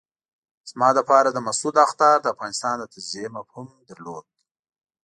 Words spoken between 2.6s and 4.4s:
د تجزیې مفهوم درلود.